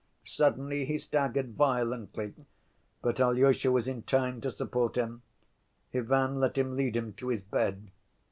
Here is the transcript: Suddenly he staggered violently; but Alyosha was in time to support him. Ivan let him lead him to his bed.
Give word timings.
Suddenly 0.25 0.85
he 0.85 0.97
staggered 0.97 1.53
violently; 1.53 2.33
but 3.03 3.19
Alyosha 3.19 3.71
was 3.71 3.87
in 3.87 4.01
time 4.01 4.41
to 4.41 4.49
support 4.49 4.95
him. 4.95 5.21
Ivan 5.93 6.39
let 6.39 6.57
him 6.57 6.75
lead 6.75 6.95
him 6.95 7.13
to 7.17 7.27
his 7.27 7.43
bed. 7.43 7.91